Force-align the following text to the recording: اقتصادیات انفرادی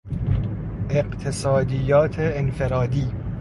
اقتصادیات 0.89 2.15
انفرادی 2.19 3.11